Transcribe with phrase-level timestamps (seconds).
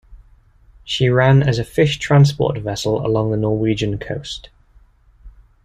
[0.83, 4.49] She ran as a fish transport vessel along the Norwegian coast.